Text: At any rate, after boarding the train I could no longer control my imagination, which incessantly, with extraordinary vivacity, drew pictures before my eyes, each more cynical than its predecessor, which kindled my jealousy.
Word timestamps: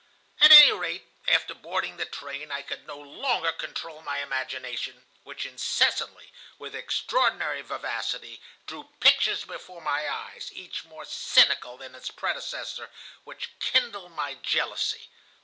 At 0.41 0.51
any 0.51 0.71
rate, 0.71 1.05
after 1.27 1.53
boarding 1.53 1.97
the 1.97 2.07
train 2.07 2.51
I 2.51 2.63
could 2.63 2.87
no 2.87 2.97
longer 2.97 3.51
control 3.51 4.01
my 4.01 4.17
imagination, 4.23 5.05
which 5.23 5.45
incessantly, 5.45 6.33
with 6.57 6.73
extraordinary 6.73 7.61
vivacity, 7.61 8.41
drew 8.65 8.89
pictures 8.99 9.45
before 9.45 9.79
my 9.81 10.09
eyes, 10.09 10.51
each 10.53 10.83
more 10.85 11.05
cynical 11.05 11.77
than 11.77 11.93
its 11.93 12.09
predecessor, 12.09 12.89
which 13.25 13.51
kindled 13.59 14.13
my 14.13 14.33
jealousy. 14.33 15.07